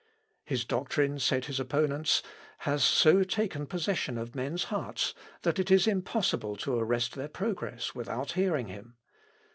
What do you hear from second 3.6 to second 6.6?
possession of men's hearts, that it is impossible